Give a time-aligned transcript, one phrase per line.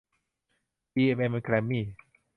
[0.93, 1.85] จีเอ็มเอ็ม แกรมมี่